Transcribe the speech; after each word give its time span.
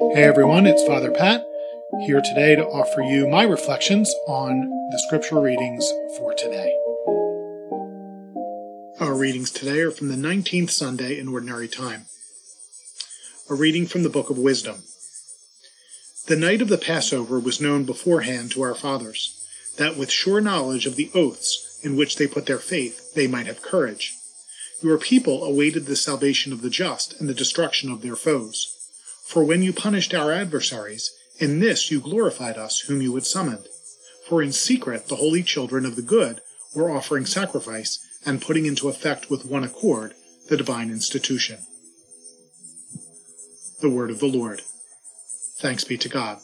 Hey 0.00 0.22
everyone, 0.22 0.64
it's 0.64 0.86
Father 0.86 1.10
Pat 1.10 1.44
here 2.06 2.20
today 2.20 2.54
to 2.54 2.64
offer 2.64 3.02
you 3.02 3.26
my 3.26 3.42
reflections 3.42 4.14
on 4.28 4.60
the 4.92 5.02
scripture 5.08 5.40
readings 5.40 5.92
for 6.16 6.32
today. 6.34 6.72
Our 9.00 9.16
readings 9.16 9.50
today 9.50 9.80
are 9.80 9.90
from 9.90 10.06
the 10.06 10.14
19th 10.14 10.70
Sunday 10.70 11.18
in 11.18 11.26
Ordinary 11.26 11.66
Time. 11.66 12.06
A 13.50 13.54
reading 13.54 13.88
from 13.88 14.04
the 14.04 14.08
Book 14.08 14.30
of 14.30 14.38
Wisdom. 14.38 14.84
The 16.28 16.36
night 16.36 16.62
of 16.62 16.68
the 16.68 16.78
Passover 16.78 17.40
was 17.40 17.60
known 17.60 17.82
beforehand 17.82 18.52
to 18.52 18.62
our 18.62 18.76
fathers, 18.76 19.44
that 19.78 19.96
with 19.96 20.12
sure 20.12 20.40
knowledge 20.40 20.86
of 20.86 20.94
the 20.94 21.10
oaths 21.12 21.80
in 21.82 21.96
which 21.96 22.14
they 22.14 22.28
put 22.28 22.46
their 22.46 22.58
faith, 22.58 23.14
they 23.14 23.26
might 23.26 23.46
have 23.46 23.62
courage. 23.62 24.14
Your 24.80 24.96
people 24.96 25.42
awaited 25.42 25.86
the 25.86 25.96
salvation 25.96 26.52
of 26.52 26.62
the 26.62 26.70
just 26.70 27.20
and 27.20 27.28
the 27.28 27.34
destruction 27.34 27.90
of 27.90 28.00
their 28.00 28.14
foes. 28.14 28.77
For 29.28 29.44
when 29.44 29.62
you 29.62 29.74
punished 29.74 30.14
our 30.14 30.32
adversaries, 30.32 31.14
in 31.38 31.60
this 31.60 31.90
you 31.90 32.00
glorified 32.00 32.56
us 32.56 32.80
whom 32.80 33.02
you 33.02 33.14
had 33.14 33.26
summoned. 33.26 33.68
For 34.26 34.42
in 34.42 34.52
secret 34.52 35.08
the 35.08 35.16
holy 35.16 35.42
children 35.42 35.84
of 35.84 35.96
the 35.96 36.02
good 36.02 36.40
were 36.74 36.90
offering 36.90 37.26
sacrifice 37.26 37.98
and 38.24 38.40
putting 38.40 38.64
into 38.64 38.88
effect 38.88 39.28
with 39.28 39.44
one 39.44 39.64
accord 39.64 40.14
the 40.48 40.56
divine 40.56 40.88
institution. 40.90 41.58
The 43.82 43.90
word 43.90 44.10
of 44.10 44.18
the 44.18 44.26
Lord. 44.26 44.62
Thanks 45.58 45.84
be 45.84 45.98
to 45.98 46.08
God. 46.08 46.38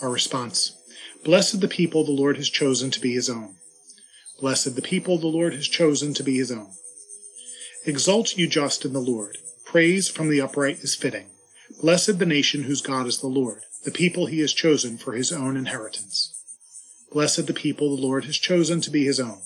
Our 0.00 0.08
response 0.08 0.74
Blessed 1.22 1.60
the 1.60 1.68
people 1.68 2.02
the 2.02 2.12
Lord 2.12 2.38
has 2.38 2.48
chosen 2.48 2.90
to 2.92 3.00
be 3.00 3.12
his 3.12 3.28
own. 3.28 3.56
Blessed 4.40 4.74
the 4.74 4.80
people 4.80 5.18
the 5.18 5.26
Lord 5.26 5.52
has 5.52 5.68
chosen 5.68 6.14
to 6.14 6.22
be 6.22 6.38
his 6.38 6.50
own. 6.50 6.70
Exalt 7.84 8.38
you 8.38 8.48
just 8.48 8.86
in 8.86 8.94
the 8.94 9.00
Lord 9.00 9.36
Praise 9.70 10.08
from 10.08 10.28
the 10.28 10.40
upright 10.40 10.80
is 10.80 10.96
fitting. 10.96 11.26
Blessed 11.80 12.18
the 12.18 12.26
nation 12.26 12.64
whose 12.64 12.80
God 12.80 13.06
is 13.06 13.20
the 13.20 13.28
Lord, 13.28 13.62
the 13.84 13.92
people 13.92 14.26
he 14.26 14.40
has 14.40 14.52
chosen 14.52 14.98
for 14.98 15.12
his 15.12 15.30
own 15.30 15.56
inheritance. 15.56 16.34
Blessed 17.12 17.46
the 17.46 17.54
people 17.54 17.94
the 17.94 18.02
Lord 18.02 18.24
has 18.24 18.36
chosen 18.36 18.80
to 18.80 18.90
be 18.90 19.04
his 19.04 19.20
own. 19.20 19.42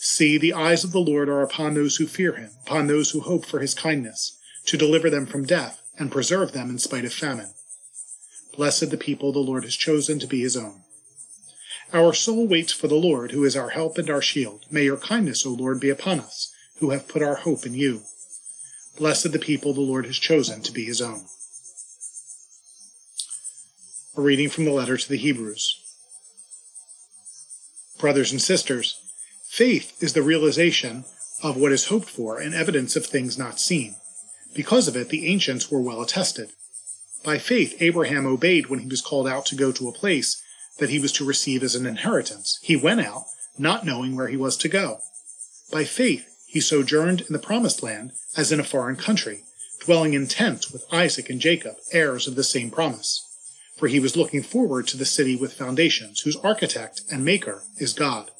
See, 0.00 0.36
the 0.36 0.52
eyes 0.52 0.82
of 0.82 0.90
the 0.90 0.98
Lord 0.98 1.28
are 1.28 1.42
upon 1.42 1.74
those 1.74 1.94
who 1.94 2.08
fear 2.08 2.32
him, 2.32 2.50
upon 2.66 2.88
those 2.88 3.12
who 3.12 3.20
hope 3.20 3.46
for 3.46 3.60
his 3.60 3.72
kindness, 3.72 4.36
to 4.66 4.76
deliver 4.76 5.08
them 5.08 5.26
from 5.26 5.46
death 5.46 5.80
and 5.96 6.10
preserve 6.10 6.50
them 6.50 6.68
in 6.68 6.80
spite 6.80 7.04
of 7.04 7.14
famine. 7.14 7.54
Blessed 8.56 8.90
the 8.90 8.96
people 8.96 9.30
the 9.30 9.38
Lord 9.38 9.62
has 9.62 9.76
chosen 9.76 10.18
to 10.18 10.26
be 10.26 10.40
his 10.40 10.56
own. 10.56 10.82
Our 11.92 12.14
soul 12.14 12.48
waits 12.48 12.72
for 12.72 12.88
the 12.88 12.96
Lord, 12.96 13.30
who 13.30 13.44
is 13.44 13.54
our 13.54 13.68
help 13.68 13.96
and 13.96 14.10
our 14.10 14.22
shield. 14.22 14.64
May 14.72 14.82
your 14.82 14.96
kindness, 14.96 15.46
O 15.46 15.50
Lord, 15.50 15.78
be 15.78 15.88
upon 15.88 16.18
us, 16.18 16.52
who 16.78 16.90
have 16.90 17.06
put 17.06 17.22
our 17.22 17.36
hope 17.36 17.64
in 17.64 17.74
you. 17.74 18.02
Blessed 18.96 19.32
the 19.32 19.38
people 19.38 19.72
the 19.72 19.80
Lord 19.80 20.06
has 20.06 20.18
chosen 20.18 20.60
to 20.62 20.72
be 20.72 20.84
his 20.84 21.00
own. 21.00 21.24
A 24.16 24.20
reading 24.20 24.48
from 24.48 24.64
the 24.64 24.70
letter 24.70 24.96
to 24.96 25.08
the 25.08 25.16
Hebrews. 25.16 25.80
Brothers 27.98 28.30
and 28.30 28.40
sisters, 28.40 29.00
faith 29.48 30.00
is 30.00 30.12
the 30.12 30.22
realization 30.22 31.04
of 31.42 31.56
what 31.56 31.72
is 31.72 31.86
hoped 31.86 32.08
for 32.08 32.38
and 32.38 32.54
evidence 32.54 32.94
of 32.94 33.06
things 33.06 33.36
not 33.36 33.58
seen. 33.58 33.96
Because 34.54 34.86
of 34.86 34.96
it, 34.96 35.08
the 35.08 35.26
ancients 35.26 35.70
were 35.70 35.80
well 35.80 36.00
attested. 36.00 36.50
By 37.24 37.38
faith, 37.38 37.76
Abraham 37.80 38.26
obeyed 38.26 38.68
when 38.68 38.78
he 38.78 38.86
was 38.86 39.00
called 39.00 39.26
out 39.26 39.46
to 39.46 39.56
go 39.56 39.72
to 39.72 39.88
a 39.88 39.92
place 39.92 40.40
that 40.78 40.90
he 40.90 41.00
was 41.00 41.12
to 41.12 41.24
receive 41.24 41.62
as 41.62 41.74
an 41.74 41.86
inheritance. 41.86 42.58
He 42.62 42.76
went 42.76 43.00
out, 43.00 43.24
not 43.58 43.84
knowing 43.84 44.14
where 44.14 44.28
he 44.28 44.36
was 44.36 44.56
to 44.58 44.68
go. 44.68 45.00
By 45.72 45.84
faith, 45.84 46.28
he 46.54 46.60
sojourned 46.60 47.20
in 47.22 47.32
the 47.32 47.38
promised 47.40 47.82
land 47.82 48.12
as 48.36 48.52
in 48.52 48.60
a 48.60 48.64
foreign 48.64 48.94
country, 48.94 49.42
dwelling 49.80 50.14
in 50.14 50.28
tents 50.28 50.70
with 50.70 50.86
Isaac 50.92 51.28
and 51.28 51.40
Jacob, 51.40 51.74
heirs 51.90 52.28
of 52.28 52.36
the 52.36 52.44
same 52.44 52.70
promise. 52.70 53.26
For 53.76 53.88
he 53.88 53.98
was 53.98 54.16
looking 54.16 54.44
forward 54.44 54.86
to 54.86 54.96
the 54.96 55.04
city 55.04 55.34
with 55.34 55.52
foundations, 55.52 56.20
whose 56.20 56.36
architect 56.36 57.00
and 57.10 57.24
maker 57.24 57.64
is 57.78 57.92
God. 57.92 58.30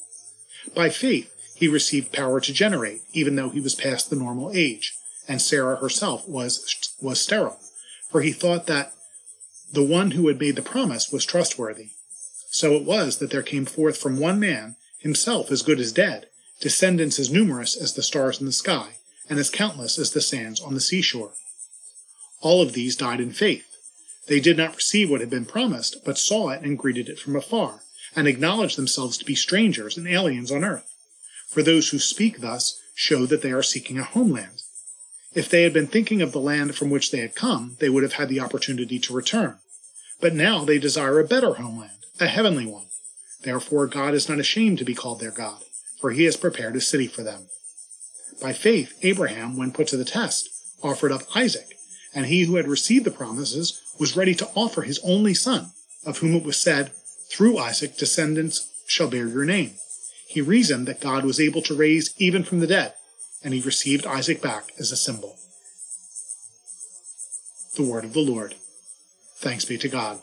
By 0.73 0.91
faith, 0.91 1.29
he 1.55 1.67
received 1.67 2.13
power 2.13 2.39
to 2.39 2.53
generate, 2.53 3.01
even 3.11 3.35
though 3.35 3.49
he 3.49 3.59
was 3.59 3.75
past 3.75 4.09
the 4.09 4.15
normal 4.15 4.49
age, 4.55 4.93
and 5.27 5.41
Sarah 5.41 5.75
herself 5.75 6.25
was, 6.25 6.95
was 7.01 7.19
sterile, 7.19 7.59
for 8.09 8.21
he 8.21 8.31
thought 8.31 8.65
that 8.67 8.93
the 9.73 9.83
one 9.83 10.11
who 10.11 10.29
had 10.29 10.39
made 10.39 10.55
the 10.55 10.61
promise 10.61 11.11
was 11.11 11.25
trustworthy. 11.25 11.89
So 12.49 12.75
it 12.75 12.83
was 12.83 13.17
that 13.17 13.31
there 13.31 13.43
came 13.43 13.65
forth 13.65 13.97
from 13.97 14.19
one 14.19 14.39
man, 14.39 14.77
himself 14.99 15.51
as 15.51 15.63
good 15.63 15.81
as 15.81 15.91
dead, 15.91 16.27
descendants 16.65 17.19
as 17.19 17.29
numerous 17.29 17.77
as 17.77 17.93
the 17.93 18.01
stars 18.01 18.39
in 18.39 18.47
the 18.47 18.51
sky, 18.51 18.93
and 19.29 19.37
as 19.37 19.51
countless 19.51 19.99
as 19.99 20.13
the 20.13 20.19
sands 20.19 20.59
on 20.59 20.73
the 20.73 20.81
seashore. 20.81 21.33
All 22.41 22.59
of 22.59 22.73
these 22.73 22.95
died 22.95 23.21
in 23.21 23.33
faith. 23.33 23.67
They 24.27 24.39
did 24.39 24.57
not 24.57 24.75
receive 24.75 25.11
what 25.11 25.19
had 25.19 25.29
been 25.29 25.45
promised, 25.45 26.03
but 26.03 26.17
saw 26.17 26.49
it 26.49 26.63
and 26.63 26.75
greeted 26.75 27.07
it 27.07 27.19
from 27.19 27.35
afar, 27.35 27.81
and 28.15 28.27
acknowledged 28.27 28.79
themselves 28.79 29.15
to 29.19 29.25
be 29.25 29.35
strangers 29.35 29.95
and 29.95 30.07
aliens 30.07 30.51
on 30.51 30.63
earth. 30.63 30.91
For 31.49 31.61
those 31.61 31.89
who 31.89 31.99
speak 31.99 32.41
thus 32.41 32.81
show 32.95 33.27
that 33.27 33.43
they 33.43 33.51
are 33.51 33.61
seeking 33.61 33.99
a 33.99 34.03
homeland. 34.03 34.63
If 35.35 35.47
they 35.47 35.61
had 35.61 35.73
been 35.73 35.85
thinking 35.85 36.23
of 36.23 36.31
the 36.31 36.39
land 36.39 36.73
from 36.73 36.89
which 36.89 37.11
they 37.11 37.19
had 37.19 37.35
come, 37.35 37.77
they 37.79 37.89
would 37.89 38.01
have 38.01 38.13
had 38.13 38.27
the 38.27 38.39
opportunity 38.39 38.97
to 38.97 39.13
return. 39.13 39.59
But 40.19 40.33
now 40.33 40.65
they 40.65 40.79
desire 40.79 41.19
a 41.19 41.27
better 41.27 41.53
homeland, 41.53 42.07
a 42.19 42.25
heavenly 42.25 42.65
one. 42.65 42.87
Therefore 43.43 43.85
God 43.85 44.15
is 44.15 44.27
not 44.27 44.39
ashamed 44.39 44.79
to 44.79 44.83
be 44.83 44.95
called 44.95 45.19
their 45.19 45.29
God 45.29 45.61
for 46.05 46.11
he 46.11 46.25
has 46.25 46.37
prepared 46.37 46.75
a 46.75 46.81
city 46.81 47.07
for 47.07 47.23
them. 47.23 47.47
By 48.39 48.53
faith, 48.53 48.93
Abraham, 49.01 49.57
when 49.57 49.71
put 49.71 49.87
to 49.87 49.97
the 49.97 50.05
test, 50.05 50.47
offered 50.83 51.11
up 51.11 51.23
Isaac, 51.35 51.79
and 52.13 52.27
he 52.27 52.43
who 52.43 52.57
had 52.57 52.67
received 52.67 53.07
the 53.07 53.09
promises 53.09 53.81
was 53.99 54.15
ready 54.15 54.35
to 54.35 54.47
offer 54.53 54.83
his 54.83 54.99
only 55.03 55.33
son, 55.33 55.71
of 56.05 56.19
whom 56.19 56.35
it 56.35 56.43
was 56.43 56.61
said, 56.61 56.91
Through 57.31 57.57
Isaac 57.57 57.97
descendants 57.97 58.71
shall 58.85 59.09
bear 59.09 59.27
your 59.27 59.45
name. 59.45 59.71
He 60.27 60.41
reasoned 60.41 60.87
that 60.87 61.01
God 61.01 61.25
was 61.25 61.39
able 61.39 61.63
to 61.63 61.73
raise 61.73 62.13
even 62.19 62.43
from 62.43 62.59
the 62.59 62.67
dead, 62.67 62.93
and 63.43 63.55
he 63.55 63.61
received 63.61 64.05
Isaac 64.05 64.43
back 64.43 64.73
as 64.77 64.91
a 64.91 64.95
symbol. 64.95 65.37
The 67.77 67.81
word 67.81 68.05
of 68.05 68.13
the 68.13 68.19
Lord. 68.19 68.53
Thanks 69.37 69.65
be 69.65 69.79
to 69.79 69.89
God. 69.89 70.19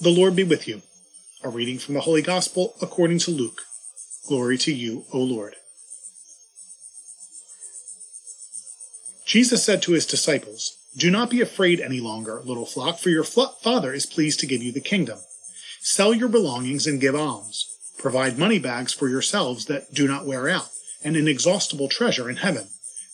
The 0.00 0.08
Lord 0.08 0.34
be 0.34 0.44
with 0.44 0.66
you. 0.66 0.80
A 1.48 1.50
reading 1.50 1.78
from 1.78 1.94
the 1.94 2.02
Holy 2.02 2.20
Gospel 2.20 2.74
according 2.82 3.20
to 3.20 3.30
Luke. 3.30 3.62
Glory 4.26 4.58
to 4.58 4.70
you, 4.70 5.06
O 5.14 5.18
Lord. 5.18 5.56
Jesus 9.24 9.64
said 9.64 9.80
to 9.80 9.92
his 9.92 10.04
disciples, 10.04 10.76
Do 10.94 11.10
not 11.10 11.30
be 11.30 11.40
afraid 11.40 11.80
any 11.80 12.00
longer, 12.00 12.42
little 12.44 12.66
flock, 12.66 12.98
for 12.98 13.08
your 13.08 13.24
Father 13.24 13.94
is 13.94 14.04
pleased 14.04 14.40
to 14.40 14.46
give 14.46 14.62
you 14.62 14.72
the 14.72 14.82
kingdom. 14.82 15.20
Sell 15.80 16.12
your 16.12 16.28
belongings 16.28 16.86
and 16.86 17.00
give 17.00 17.14
alms. 17.14 17.64
Provide 17.96 18.36
money 18.36 18.58
bags 18.58 18.92
for 18.92 19.08
yourselves 19.08 19.64
that 19.66 19.94
do 19.94 20.06
not 20.06 20.26
wear 20.26 20.50
out, 20.50 20.68
an 21.02 21.16
inexhaustible 21.16 21.88
treasure 21.88 22.28
in 22.28 22.36
heaven, 22.36 22.68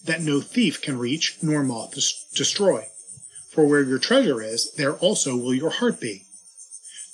that 0.05 0.23
no 0.23 0.41
thief 0.41 0.83
can 0.83 0.99
reach 0.99 1.39
nor 1.41 1.63
moth 1.63 1.95
destroy. 2.35 2.89
For 3.53 3.65
where 3.65 3.85
your 3.85 4.01
treasure 4.01 4.43
is, 4.43 4.73
there 4.73 4.95
also 4.95 5.37
will 5.37 5.55
your 5.55 5.71
heart 5.71 6.01
be. 6.01 6.24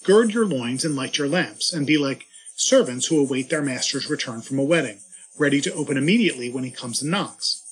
Gird 0.05 0.33
your 0.33 0.47
loins 0.47 0.85
and 0.85 0.97
light 0.97 1.19
your 1.19 1.29
lamps, 1.29 1.73
and 1.73 1.87
be 1.87 1.99
like 1.99 2.27
servants 2.55 3.07
who 3.07 3.19
await 3.19 3.51
their 3.51 3.63
master's 3.63 4.09
return 4.09 4.41
from 4.41 4.59
a 4.59 4.65
wedding, 4.65 5.01
ready 5.39 5.61
to 5.61 5.75
open 5.75 5.97
immediately 5.97 6.51
when 6.51 6.65
he 6.65 6.71
comes 6.71 7.03
and 7.03 7.11
knocks. 7.11 7.63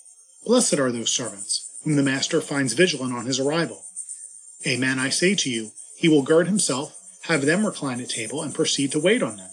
Blessed 0.45 0.79
are 0.79 0.93
those 0.93 1.11
servants, 1.11 1.79
whom 1.85 1.97
the 1.97 2.03
master 2.03 2.41
finds 2.41 2.75
vigilant 2.75 3.15
on 3.15 3.27
his 3.27 3.41
arrival. 3.41 3.85
Amen, 4.67 4.99
I 4.99 5.09
say 5.09 5.35
to 5.37 5.51
you, 5.51 5.73
he 5.97 6.09
will 6.09 6.23
gird 6.23 6.47
himself, 6.47 6.95
have 7.23 7.45
them 7.45 7.65
recline 7.65 8.01
at 8.01 8.11
table, 8.11 8.43
and 8.43 8.55
proceed 8.55 8.93
to 8.93 8.99
wait 8.99 9.23
on 9.23 9.37
them. 9.37 9.51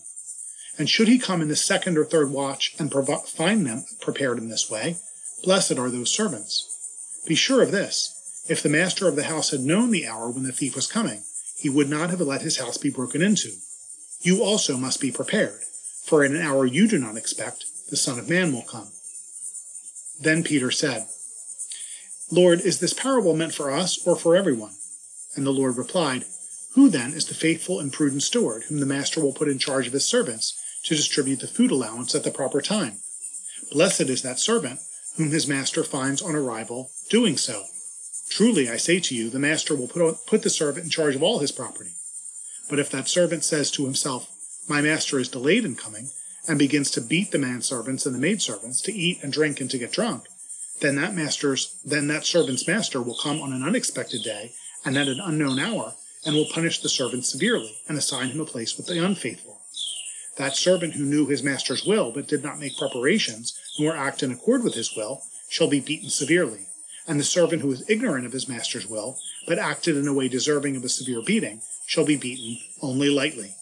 And 0.77 0.89
should 0.89 1.07
he 1.07 1.17
come 1.17 1.41
in 1.41 1.47
the 1.47 1.55
second 1.55 1.97
or 1.97 2.03
third 2.03 2.29
watch 2.31 2.75
and 2.77 2.91
find 2.91 3.65
them 3.65 3.85
prepared 4.01 4.37
in 4.37 4.49
this 4.49 4.69
way, 4.69 4.97
blessed 5.43 5.77
are 5.77 5.89
those 5.89 6.11
servants. 6.11 7.23
Be 7.25 7.35
sure 7.35 7.61
of 7.61 7.71
this 7.71 8.43
if 8.49 8.61
the 8.61 8.69
master 8.69 9.07
of 9.07 9.15
the 9.15 9.23
house 9.23 9.51
had 9.51 9.61
known 9.61 9.91
the 9.91 10.05
hour 10.05 10.29
when 10.29 10.43
the 10.43 10.51
thief 10.51 10.75
was 10.75 10.87
coming, 10.87 11.23
he 11.55 11.69
would 11.69 11.89
not 11.89 12.09
have 12.09 12.21
let 12.21 12.41
his 12.41 12.57
house 12.57 12.77
be 12.77 12.89
broken 12.89 13.21
into. 13.21 13.51
You 14.21 14.43
also 14.43 14.77
must 14.77 14.99
be 14.99 15.11
prepared, 15.11 15.61
for 16.03 16.23
in 16.23 16.35
an 16.35 16.41
hour 16.41 16.65
you 16.65 16.87
do 16.87 16.97
not 16.97 17.17
expect, 17.17 17.65
the 17.89 17.97
Son 17.97 18.19
of 18.19 18.29
Man 18.29 18.51
will 18.51 18.63
come. 18.63 18.89
Then 20.19 20.43
Peter 20.43 20.71
said, 20.71 21.07
Lord, 22.31 22.61
is 22.61 22.79
this 22.79 22.93
parable 22.93 23.35
meant 23.35 23.53
for 23.53 23.69
us 23.69 23.99
or 24.05 24.15
for 24.15 24.35
everyone? 24.35 24.73
And 25.35 25.45
the 25.45 25.51
Lord 25.51 25.77
replied, 25.77 26.25
Who 26.73 26.89
then 26.89 27.13
is 27.13 27.25
the 27.25 27.35
faithful 27.35 27.79
and 27.79 27.93
prudent 27.93 28.23
steward 28.23 28.63
whom 28.63 28.79
the 28.79 28.85
master 28.85 29.21
will 29.21 29.33
put 29.33 29.47
in 29.47 29.59
charge 29.59 29.85
of 29.87 29.93
his 29.93 30.05
servants 30.05 30.59
to 30.85 30.95
distribute 30.95 31.39
the 31.39 31.47
food 31.47 31.71
allowance 31.71 32.15
at 32.15 32.23
the 32.23 32.31
proper 32.31 32.61
time? 32.61 32.97
Blessed 33.71 34.01
is 34.01 34.21
that 34.23 34.39
servant 34.39 34.79
whom 35.17 35.31
his 35.31 35.47
master 35.47 35.83
finds 35.83 36.21
on 36.21 36.35
arrival 36.35 36.91
doing 37.09 37.37
so. 37.37 37.65
Truly, 38.29 38.69
I 38.69 38.77
say 38.77 38.99
to 38.99 39.15
you, 39.15 39.29
the 39.29 39.39
master 39.39 39.75
will 39.75 39.87
put, 39.87 40.25
put 40.25 40.43
the 40.43 40.49
servant 40.49 40.85
in 40.85 40.89
charge 40.89 41.15
of 41.15 41.23
all 41.23 41.39
his 41.39 41.51
property. 41.51 41.91
But 42.69 42.79
if 42.79 42.89
that 42.89 43.07
servant 43.07 43.43
says 43.43 43.69
to 43.71 43.85
himself, 43.85 44.27
My 44.67 44.81
master 44.81 45.19
is 45.19 45.29
delayed 45.29 45.65
in 45.65 45.75
coming, 45.75 46.09
and 46.47 46.59
begins 46.59 46.91
to 46.91 47.01
beat 47.01 47.31
the 47.31 47.37
manservants 47.37 48.05
and 48.05 48.13
the 48.13 48.19
maidservants, 48.19 48.81
to 48.81 48.93
eat 48.93 49.23
and 49.23 49.31
drink 49.33 49.59
and 49.61 49.69
to 49.71 49.77
get 49.77 49.91
drunk, 49.91 50.25
then 50.81 50.95
that 50.95 51.15
master's 51.15 51.79
then 51.85 52.07
that 52.07 52.25
servant's 52.25 52.67
master 52.67 53.01
will 53.01 53.17
come 53.17 53.41
on 53.41 53.53
an 53.53 53.63
unexpected 53.63 54.23
day 54.23 54.53
and 54.83 54.97
at 54.97 55.07
an 55.07 55.19
unknown 55.19 55.59
hour 55.59 55.95
and 56.25 56.35
will 56.35 56.47
punish 56.51 56.81
the 56.81 56.89
servant 56.89 57.25
severely 57.25 57.77
and 57.87 57.97
assign 57.97 58.29
him 58.29 58.41
a 58.41 58.45
place 58.45 58.75
with 58.75 58.87
the 58.87 59.03
unfaithful. 59.03 59.61
That 60.37 60.57
servant 60.57 60.95
who 60.95 61.05
knew 61.05 61.27
his 61.27 61.43
master's 61.43 61.85
will 61.85 62.11
but 62.11 62.27
did 62.27 62.43
not 62.43 62.59
make 62.59 62.77
preparations 62.77 63.57
nor 63.79 63.95
act 63.95 64.21
in 64.21 64.31
accord 64.31 64.63
with 64.63 64.73
his 64.73 64.95
will 64.95 65.23
shall 65.49 65.69
be 65.69 65.79
beaten 65.79 66.09
severely. 66.09 66.67
And 67.07 67.19
the 67.19 67.23
servant 67.23 67.61
who 67.61 67.71
is 67.71 67.87
ignorant 67.89 68.25
of 68.25 68.31
his 68.31 68.47
master's 68.47 68.87
will 68.87 69.17
but 69.47 69.59
acted 69.59 69.95
in 69.95 70.07
a 70.07 70.13
way 70.13 70.27
deserving 70.27 70.75
of 70.75 70.83
a 70.83 70.89
severe 70.89 71.21
beating 71.21 71.61
shall 71.85 72.05
be 72.05 72.17
beaten 72.17 72.57
only 72.81 73.09
lightly. 73.09 73.53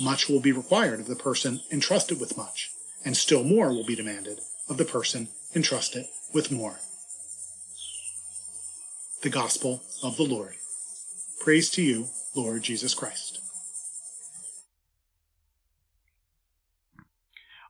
Much 0.00 0.28
will 0.28 0.40
be 0.40 0.52
required 0.52 1.00
of 1.00 1.06
the 1.06 1.16
person 1.16 1.60
entrusted 1.70 2.18
with 2.18 2.36
much, 2.36 2.70
and 3.04 3.16
still 3.16 3.44
more 3.44 3.68
will 3.68 3.84
be 3.84 3.94
demanded 3.94 4.40
of 4.68 4.76
the 4.76 4.84
person 4.84 5.28
entrusted 5.54 6.06
with 6.32 6.50
more. 6.50 6.80
The 9.22 9.30
Gospel 9.30 9.82
of 10.02 10.16
the 10.16 10.24
Lord. 10.24 10.54
Praise 11.40 11.70
to 11.70 11.82
you, 11.82 12.08
Lord 12.34 12.62
Jesus 12.62 12.94
Christ. 12.94 13.33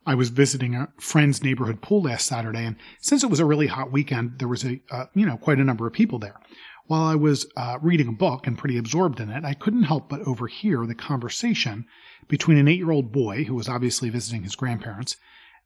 I 0.06 0.14
was 0.14 0.28
visiting 0.28 0.74
a 0.74 0.88
friend's 0.98 1.42
neighborhood 1.42 1.80
pool 1.80 2.02
last 2.02 2.26
Saturday, 2.26 2.64
and 2.64 2.76
since 3.00 3.22
it 3.22 3.30
was 3.30 3.40
a 3.40 3.44
really 3.44 3.68
hot 3.68 3.90
weekend, 3.90 4.38
there 4.38 4.48
was 4.48 4.64
a 4.64 4.80
uh, 4.90 5.06
you 5.14 5.24
know 5.24 5.36
quite 5.36 5.58
a 5.58 5.64
number 5.64 5.86
of 5.86 5.92
people 5.92 6.18
there. 6.18 6.38
While 6.86 7.04
I 7.04 7.14
was 7.14 7.46
uh, 7.56 7.78
reading 7.80 8.08
a 8.08 8.12
book 8.12 8.46
and 8.46 8.58
pretty 8.58 8.76
absorbed 8.76 9.18
in 9.18 9.30
it, 9.30 9.44
I 9.44 9.54
couldn't 9.54 9.84
help 9.84 10.10
but 10.10 10.20
overhear 10.22 10.84
the 10.84 10.94
conversation 10.94 11.86
between 12.28 12.58
an 12.58 12.68
eight-year-old 12.68 13.10
boy 13.10 13.44
who 13.44 13.54
was 13.54 13.70
obviously 13.70 14.10
visiting 14.10 14.42
his 14.42 14.54
grandparents 14.54 15.16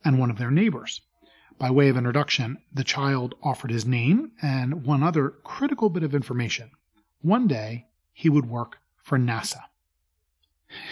and 0.04 0.18
one 0.18 0.30
of 0.30 0.38
their 0.38 0.52
neighbors. 0.52 1.00
By 1.58 1.72
way 1.72 1.88
of 1.88 1.96
introduction, 1.96 2.58
the 2.72 2.84
child 2.84 3.34
offered 3.42 3.72
his 3.72 3.84
name 3.84 4.30
and 4.40 4.86
one 4.86 5.02
other 5.02 5.30
critical 5.42 5.90
bit 5.90 6.04
of 6.04 6.14
information. 6.14 6.70
One 7.20 7.48
day, 7.48 7.86
he 8.12 8.28
would 8.28 8.46
work 8.46 8.78
for 9.02 9.18
NASA. 9.18 9.62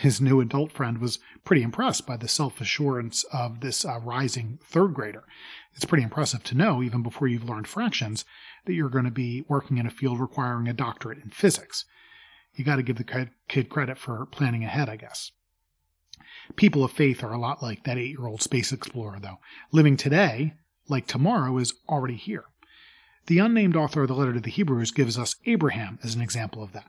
His 0.00 0.20
new 0.20 0.40
adult 0.40 0.72
friend 0.72 0.98
was 0.98 1.18
pretty 1.44 1.62
impressed 1.62 2.06
by 2.06 2.16
the 2.16 2.28
self 2.28 2.60
assurance 2.60 3.24
of 3.24 3.60
this 3.60 3.84
uh, 3.84 3.98
rising 4.00 4.58
third 4.64 4.94
grader. 4.94 5.24
It's 5.74 5.84
pretty 5.84 6.04
impressive 6.04 6.42
to 6.44 6.56
know, 6.56 6.82
even 6.82 7.02
before 7.02 7.28
you've 7.28 7.48
learned 7.48 7.68
fractions, 7.68 8.24
that 8.64 8.72
you're 8.72 8.88
going 8.88 9.04
to 9.04 9.10
be 9.10 9.44
working 9.48 9.76
in 9.76 9.86
a 9.86 9.90
field 9.90 10.18
requiring 10.18 10.66
a 10.66 10.72
doctorate 10.72 11.22
in 11.22 11.30
physics. 11.30 11.84
You 12.54 12.64
got 12.64 12.76
to 12.76 12.82
give 12.82 12.96
the 12.96 13.28
kid 13.48 13.68
credit 13.68 13.98
for 13.98 14.24
planning 14.24 14.64
ahead, 14.64 14.88
I 14.88 14.96
guess. 14.96 15.32
People 16.56 16.82
of 16.82 16.92
faith 16.92 17.22
are 17.22 17.32
a 17.32 17.38
lot 17.38 17.62
like 17.62 17.84
that 17.84 17.98
eight 17.98 18.10
year 18.10 18.26
old 18.26 18.40
space 18.40 18.72
explorer, 18.72 19.18
though. 19.20 19.38
Living 19.72 19.96
today, 19.98 20.54
like 20.88 21.06
tomorrow, 21.06 21.58
is 21.58 21.74
already 21.88 22.16
here. 22.16 22.44
The 23.26 23.40
unnamed 23.40 23.76
author 23.76 24.02
of 24.02 24.08
the 24.08 24.14
letter 24.14 24.32
to 24.32 24.40
the 24.40 24.50
Hebrews 24.50 24.92
gives 24.92 25.18
us 25.18 25.36
Abraham 25.44 25.98
as 26.02 26.14
an 26.14 26.22
example 26.22 26.62
of 26.62 26.72
that. 26.72 26.86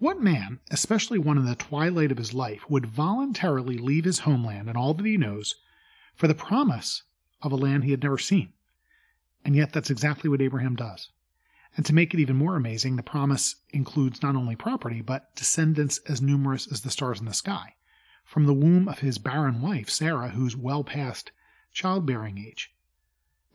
What 0.00 0.22
man, 0.22 0.60
especially 0.70 1.18
one 1.18 1.38
in 1.38 1.44
the 1.44 1.56
twilight 1.56 2.12
of 2.12 2.18
his 2.18 2.32
life, 2.32 2.70
would 2.70 2.86
voluntarily 2.86 3.76
leave 3.78 4.04
his 4.04 4.20
homeland 4.20 4.68
and 4.68 4.78
all 4.78 4.94
that 4.94 5.04
he 5.04 5.16
knows 5.16 5.56
for 6.14 6.28
the 6.28 6.34
promise 6.36 7.02
of 7.42 7.50
a 7.50 7.56
land 7.56 7.82
he 7.82 7.90
had 7.90 8.02
never 8.04 8.18
seen? 8.18 8.52
And 9.44 9.56
yet, 9.56 9.72
that's 9.72 9.90
exactly 9.90 10.30
what 10.30 10.40
Abraham 10.40 10.76
does. 10.76 11.10
And 11.76 11.84
to 11.86 11.94
make 11.94 12.14
it 12.14 12.20
even 12.20 12.36
more 12.36 12.54
amazing, 12.54 12.94
the 12.94 13.02
promise 13.02 13.56
includes 13.70 14.22
not 14.22 14.36
only 14.36 14.54
property, 14.54 15.00
but 15.00 15.34
descendants 15.34 15.98
as 16.06 16.22
numerous 16.22 16.70
as 16.70 16.82
the 16.82 16.90
stars 16.90 17.18
in 17.18 17.26
the 17.26 17.34
sky, 17.34 17.74
from 18.24 18.46
the 18.46 18.54
womb 18.54 18.88
of 18.88 19.00
his 19.00 19.18
barren 19.18 19.60
wife, 19.60 19.90
Sarah, 19.90 20.30
who's 20.30 20.56
well 20.56 20.84
past 20.84 21.32
childbearing 21.72 22.38
age. 22.38 22.72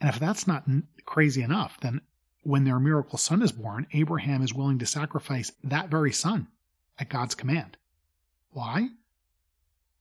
And 0.01 0.10
if 0.10 0.19
that's 0.19 0.46
not 0.46 0.68
crazy 1.06 1.42
enough, 1.42 1.80
then 1.80 2.01
when 2.44 2.66
their 2.66 2.80
miracle 2.80 3.18
son 3.18 3.42
is 3.42 3.51
born, 3.51 3.88
Abraham 3.94 4.42
is 4.42 4.54
willing 4.54 4.80
to 4.80 4.86
sacrifice 4.86 5.51
that 5.63 5.90
very 5.90 6.12
son 6.12 6.48
at 7.00 7.10
God's 7.10 7.36
command. 7.36 7.78
Why? 8.51 8.90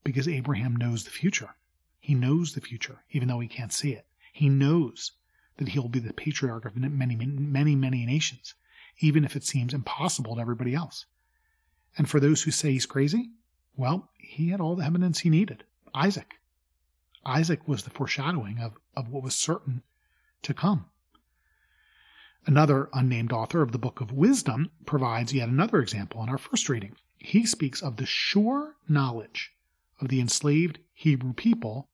Because 0.05 0.29
Abraham 0.29 0.77
knows 0.77 1.05
the 1.05 1.11
future. 1.11 1.55
He 2.00 2.15
knows 2.15 2.53
the 2.53 2.61
future, 2.61 3.05
even 3.11 3.29
though 3.29 3.41
he 3.41 3.49
can't 3.49 3.73
see 3.73 3.93
it. 3.93 4.06
He 4.33 4.49
knows 4.49 5.12
that 5.59 5.69
he'll 5.69 5.89
be 5.89 6.00
the 6.00 6.12
patriarch 6.12 6.65
of 6.65 6.77
many, 6.77 7.15
many, 7.17 7.77
many 7.77 8.06
nations, 8.06 8.55
even 8.99 9.25
if 9.25 9.37
it 9.37 9.45
seems 9.45 9.73
impossible 9.73 10.35
to 10.35 10.41
everybody 10.41 10.75
else. 10.75 11.06
And 11.97 12.11
for 12.11 12.19
those 12.19 12.43
who 12.43 12.50
say 12.50 12.73
he's 12.73 12.87
crazy, 12.87 13.31
well, 13.77 14.11
he 14.19 14.49
had 14.49 14.61
all 14.61 14.77
the 14.77 14.85
evidence 14.85 15.21
he 15.21 15.31
needed. 15.31 15.65
Isaac. 15.95 16.35
Isaac 17.25 17.69
was 17.69 17.85
the 17.85 17.91
foreshadowing 17.91 18.59
of, 18.59 18.77
of 18.97 19.09
what 19.09 19.23
was 19.23 19.35
certain 19.35 19.83
to 20.43 20.53
come. 20.53 20.87
Another 22.44 22.89
unnamed 22.93 23.33
author 23.33 23.62
of 23.62 23.71
the 23.71 23.79
Book 23.79 24.00
of 24.00 24.11
Wisdom 24.11 24.73
provides 24.85 25.33
yet 25.33 25.49
another 25.49 25.81
example 25.81 26.23
in 26.25 26.29
our 26.29 26.39
first 26.39 26.69
reading. 26.69 26.97
He 27.17 27.47
speaks 27.47 27.81
of 27.81 27.97
the 27.97 28.05
sure 28.05 28.75
knowledge 28.89 29.53
of 30.00 30.09
the 30.09 30.21
enslaved 30.21 30.81
Hebrew 30.93 31.35
people 31.35 31.89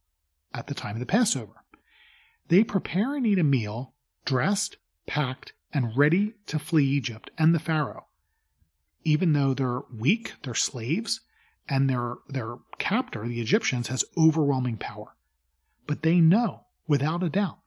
at 0.54 0.66
the 0.66 0.74
time 0.74 0.96
of 0.96 1.00
the 1.00 1.06
Passover. 1.06 1.64
They 2.48 2.64
prepare 2.64 3.14
and 3.14 3.26
eat 3.26 3.38
a 3.38 3.44
meal, 3.44 3.92
dressed, 4.24 4.78
packed, 5.06 5.52
and 5.70 5.94
ready 5.94 6.32
to 6.46 6.58
flee 6.58 6.86
Egypt 6.86 7.30
and 7.36 7.54
the 7.54 7.60
Pharaoh. 7.60 8.06
Even 9.04 9.34
though 9.34 9.52
they're 9.52 9.82
weak, 9.94 10.32
they're 10.42 10.54
slaves, 10.54 11.20
and 11.68 11.90
their, 11.90 12.16
their 12.26 12.56
captor, 12.78 13.28
the 13.28 13.42
Egyptians, 13.42 13.88
has 13.88 14.02
overwhelming 14.16 14.78
power. 14.78 15.14
But 15.86 16.02
they 16.02 16.22
know, 16.22 16.64
without 16.86 17.22
a 17.22 17.28
doubt, 17.28 17.58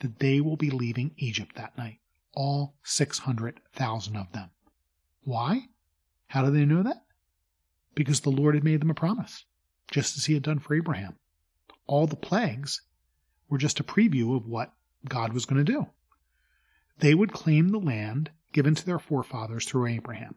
that 0.00 0.18
they 0.18 0.40
will 0.40 0.56
be 0.56 0.70
leaving 0.70 1.14
Egypt 1.18 1.54
that 1.56 1.76
night 1.76 1.98
all 2.36 2.76
600,000 2.84 4.16
of 4.16 4.30
them. 4.32 4.50
Why? 5.24 5.68
How 6.28 6.44
do 6.44 6.50
they 6.52 6.66
know 6.66 6.82
that? 6.82 7.04
Because 7.94 8.20
the 8.20 8.30
Lord 8.30 8.54
had 8.54 8.62
made 8.62 8.80
them 8.80 8.90
a 8.90 8.94
promise, 8.94 9.46
just 9.90 10.16
as 10.16 10.26
he 10.26 10.34
had 10.34 10.42
done 10.42 10.58
for 10.58 10.74
Abraham. 10.74 11.16
All 11.86 12.06
the 12.06 12.14
plagues 12.14 12.82
were 13.48 13.58
just 13.58 13.80
a 13.80 13.84
preview 13.84 14.36
of 14.36 14.46
what 14.46 14.74
God 15.08 15.32
was 15.32 15.46
going 15.46 15.64
to 15.64 15.72
do. 15.72 15.86
They 16.98 17.14
would 17.14 17.32
claim 17.32 17.68
the 17.68 17.78
land 17.78 18.30
given 18.52 18.74
to 18.74 18.84
their 18.84 18.98
forefathers 18.98 19.64
through 19.64 19.86
Abraham. 19.86 20.36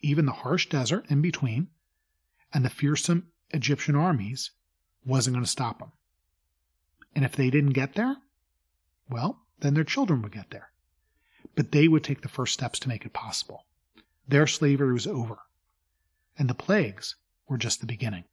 Even 0.00 0.26
the 0.26 0.32
harsh 0.32 0.68
desert 0.68 1.06
in 1.08 1.22
between 1.22 1.68
and 2.52 2.64
the 2.64 2.70
fearsome 2.70 3.28
Egyptian 3.50 3.94
armies 3.94 4.50
wasn't 5.04 5.34
going 5.34 5.44
to 5.44 5.50
stop 5.50 5.78
them. 5.78 5.92
And 7.14 7.24
if 7.24 7.36
they 7.36 7.50
didn't 7.50 7.70
get 7.70 7.94
there, 7.94 8.16
well, 9.08 9.42
then 9.60 9.74
their 9.74 9.84
children 9.84 10.22
would 10.22 10.32
get 10.32 10.50
there 10.50 10.71
but 11.54 11.72
they 11.72 11.88
would 11.88 12.04
take 12.04 12.22
the 12.22 12.28
first 12.28 12.54
steps 12.54 12.78
to 12.80 12.88
make 12.88 13.04
it 13.04 13.12
possible. 13.12 13.64
Their 14.26 14.46
slavery 14.46 14.92
was 14.92 15.06
over, 15.06 15.38
and 16.38 16.48
the 16.48 16.54
plagues 16.54 17.16
were 17.48 17.58
just 17.58 17.80
the 17.80 17.86
beginning. 17.86 18.24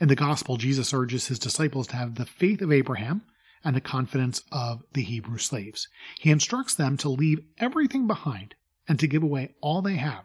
In 0.00 0.08
the 0.08 0.16
gospel, 0.16 0.56
Jesus 0.56 0.92
urges 0.92 1.28
his 1.28 1.38
disciples 1.38 1.86
to 1.88 1.96
have 1.96 2.14
the 2.14 2.26
faith 2.26 2.62
of 2.62 2.72
Abraham 2.72 3.22
and 3.64 3.76
the 3.76 3.80
confidence 3.80 4.42
of 4.50 4.82
the 4.92 5.02
Hebrew 5.02 5.38
slaves. 5.38 5.88
He 6.18 6.30
instructs 6.30 6.74
them 6.74 6.96
to 6.98 7.08
leave 7.08 7.44
everything 7.58 8.06
behind 8.06 8.54
and 8.88 8.98
to 8.98 9.06
give 9.06 9.22
away 9.22 9.54
all 9.60 9.82
they 9.82 9.96
have 9.96 10.24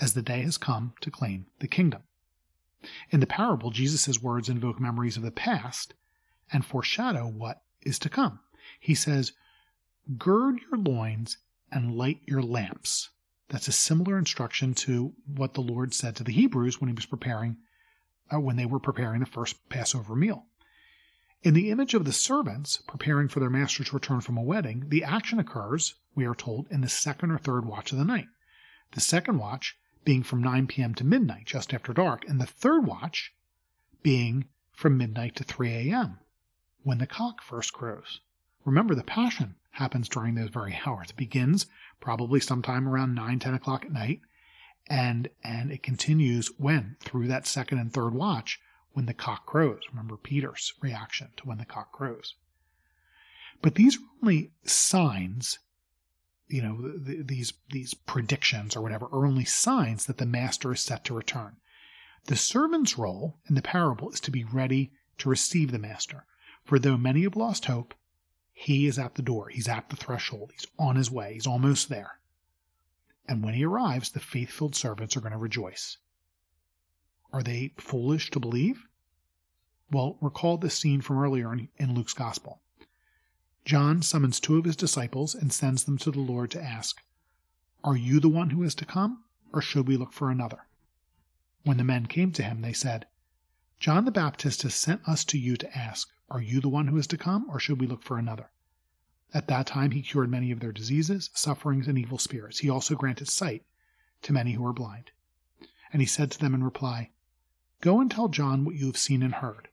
as 0.00 0.14
the 0.14 0.22
day 0.22 0.42
has 0.42 0.56
come 0.56 0.94
to 1.00 1.10
claim 1.10 1.46
the 1.58 1.68
kingdom. 1.68 2.02
In 3.10 3.20
the 3.20 3.26
parable, 3.26 3.70
Jesus' 3.70 4.22
words 4.22 4.48
invoke 4.48 4.80
memories 4.80 5.16
of 5.16 5.22
the 5.22 5.30
past 5.30 5.94
and 6.52 6.64
foreshadow 6.64 7.26
what 7.26 7.62
is 7.82 7.98
to 8.00 8.08
come. 8.08 8.40
He 8.80 8.94
says, 8.94 9.32
gird 10.18 10.60
your 10.60 10.78
loins 10.78 11.38
and 11.70 11.96
light 11.96 12.20
your 12.26 12.42
lamps. 12.42 13.10
That's 13.48 13.68
a 13.68 13.72
similar 13.72 14.18
instruction 14.18 14.74
to 14.74 15.14
what 15.26 15.54
the 15.54 15.60
Lord 15.60 15.94
said 15.94 16.16
to 16.16 16.24
the 16.24 16.32
Hebrews 16.32 16.80
when 16.80 16.88
he 16.88 16.94
was 16.94 17.06
preparing, 17.06 17.58
uh, 18.32 18.40
when 18.40 18.56
they 18.56 18.66
were 18.66 18.80
preparing 18.80 19.20
the 19.20 19.26
first 19.26 19.68
Passover 19.68 20.16
meal. 20.16 20.46
In 21.42 21.54
the 21.54 21.70
image 21.70 21.94
of 21.94 22.04
the 22.04 22.12
servants 22.12 22.78
preparing 22.86 23.28
for 23.28 23.40
their 23.40 23.50
master's 23.50 23.92
return 23.92 24.20
from 24.20 24.36
a 24.36 24.42
wedding, 24.42 24.88
the 24.88 25.04
action 25.04 25.38
occurs, 25.38 25.94
we 26.14 26.24
are 26.24 26.34
told, 26.34 26.66
in 26.70 26.80
the 26.80 26.88
second 26.88 27.30
or 27.30 27.38
third 27.38 27.64
watch 27.64 27.92
of 27.92 27.98
the 27.98 28.04
night. 28.04 28.28
The 28.92 29.00
second 29.00 29.38
watch 29.38 29.76
being 30.04 30.22
from 30.22 30.42
9 30.42 30.66
p.m. 30.66 30.94
to 30.94 31.04
midnight, 31.04 31.46
just 31.46 31.72
after 31.74 31.92
dark, 31.92 32.24
and 32.28 32.40
the 32.40 32.46
third 32.46 32.86
watch 32.86 33.34
being 34.02 34.48
from 34.72 34.96
midnight 34.96 35.36
to 35.36 35.44
3 35.44 35.90
a.m., 35.90 36.18
when 36.82 36.98
the 36.98 37.06
cock 37.06 37.42
first 37.42 37.72
crows. 37.72 38.20
Remember, 38.64 38.94
the 38.94 39.04
Passion 39.04 39.56
happens 39.72 40.08
during 40.08 40.34
those 40.34 40.50
very 40.50 40.78
hours. 40.86 41.10
It 41.10 41.16
begins 41.16 41.66
probably 42.00 42.40
sometime 42.40 42.88
around 42.88 43.14
9, 43.14 43.38
10 43.38 43.54
o'clock 43.54 43.84
at 43.84 43.92
night, 43.92 44.20
and 44.88 45.28
and 45.42 45.70
it 45.70 45.82
continues 45.82 46.48
when 46.58 46.96
through 47.00 47.28
that 47.28 47.46
second 47.46 47.78
and 47.78 47.92
third 47.92 48.14
watch 48.14 48.60
when 48.92 49.06
the 49.06 49.14
cock 49.14 49.46
crows. 49.46 49.82
Remember 49.90 50.16
Peter's 50.16 50.74
reaction 50.80 51.28
to 51.36 51.46
when 51.46 51.58
the 51.58 51.64
cock 51.64 51.92
crows. 51.92 52.34
But 53.62 53.76
these 53.76 53.96
are 53.96 54.06
only 54.22 54.50
signs, 54.64 55.58
you 56.48 56.62
know, 56.62 56.98
the, 56.98 57.22
these 57.22 57.52
these 57.70 57.94
predictions 57.94 58.76
or 58.76 58.82
whatever 58.82 59.06
are 59.06 59.24
only 59.24 59.44
signs 59.44 60.06
that 60.06 60.18
the 60.18 60.26
master 60.26 60.72
is 60.72 60.80
set 60.80 61.04
to 61.06 61.14
return. 61.14 61.56
The 62.26 62.36
servant's 62.36 62.98
role 62.98 63.38
in 63.48 63.54
the 63.54 63.62
parable 63.62 64.10
is 64.10 64.20
to 64.20 64.30
be 64.30 64.44
ready 64.44 64.92
to 65.18 65.28
receive 65.28 65.72
the 65.72 65.78
master. 65.78 66.26
For 66.64 66.78
though 66.78 66.96
many 66.96 67.22
have 67.22 67.36
lost 67.36 67.64
hope, 67.64 67.94
He 68.52 68.86
is 68.86 68.98
at 68.98 69.14
the 69.14 69.22
door. 69.22 69.48
He's 69.48 69.68
at 69.68 69.88
the 69.88 69.96
threshold. 69.96 70.52
He's 70.52 70.66
on 70.78 70.96
his 70.96 71.10
way. 71.10 71.34
He's 71.34 71.46
almost 71.46 71.88
there. 71.88 72.18
And 73.26 73.42
when 73.42 73.54
he 73.54 73.64
arrives, 73.64 74.10
the 74.10 74.20
faith 74.20 74.50
filled 74.50 74.74
servants 74.74 75.16
are 75.16 75.20
going 75.20 75.32
to 75.32 75.38
rejoice. 75.38 75.98
Are 77.32 77.42
they 77.42 77.72
foolish 77.78 78.30
to 78.30 78.40
believe? 78.40 78.86
Well, 79.90 80.18
recall 80.20 80.58
this 80.58 80.78
scene 80.78 81.00
from 81.00 81.18
earlier 81.18 81.52
in, 81.52 81.68
in 81.76 81.94
Luke's 81.94 82.14
Gospel. 82.14 82.60
John 83.64 84.02
summons 84.02 84.40
two 84.40 84.58
of 84.58 84.64
his 84.64 84.76
disciples 84.76 85.34
and 85.34 85.52
sends 85.52 85.84
them 85.84 85.96
to 85.98 86.10
the 86.10 86.20
Lord 86.20 86.50
to 86.50 86.62
ask, 86.62 87.00
Are 87.84 87.96
you 87.96 88.20
the 88.20 88.28
one 88.28 88.50
who 88.50 88.62
is 88.62 88.74
to 88.76 88.84
come, 88.84 89.24
or 89.52 89.62
should 89.62 89.86
we 89.86 89.96
look 89.96 90.12
for 90.12 90.30
another? 90.30 90.66
When 91.62 91.76
the 91.76 91.84
men 91.84 92.06
came 92.06 92.32
to 92.32 92.42
him, 92.42 92.60
they 92.60 92.72
said, 92.72 93.06
John 93.82 94.04
the 94.04 94.12
Baptist 94.12 94.62
has 94.62 94.76
sent 94.76 95.08
us 95.08 95.24
to 95.24 95.36
you 95.36 95.56
to 95.56 95.76
ask, 95.76 96.08
Are 96.30 96.40
you 96.40 96.60
the 96.60 96.68
one 96.68 96.86
who 96.86 96.98
is 96.98 97.08
to 97.08 97.18
come, 97.18 97.50
or 97.50 97.58
should 97.58 97.80
we 97.80 97.88
look 97.88 98.04
for 98.04 98.16
another? 98.16 98.52
At 99.34 99.48
that 99.48 99.66
time 99.66 99.90
he 99.90 100.02
cured 100.02 100.30
many 100.30 100.52
of 100.52 100.60
their 100.60 100.70
diseases, 100.70 101.30
sufferings, 101.34 101.88
and 101.88 101.98
evil 101.98 102.16
spirits. 102.16 102.60
He 102.60 102.70
also 102.70 102.94
granted 102.94 103.26
sight 103.26 103.64
to 104.22 104.32
many 104.32 104.52
who 104.52 104.62
were 104.62 104.72
blind. 104.72 105.10
And 105.92 106.00
he 106.00 106.06
said 106.06 106.30
to 106.30 106.38
them 106.38 106.54
in 106.54 106.62
reply, 106.62 107.10
Go 107.80 108.00
and 108.00 108.08
tell 108.08 108.28
John 108.28 108.64
what 108.64 108.76
you 108.76 108.86
have 108.86 108.96
seen 108.96 109.20
and 109.20 109.34
heard. 109.34 109.66